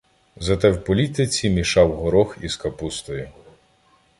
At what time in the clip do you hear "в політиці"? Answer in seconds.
0.71-1.49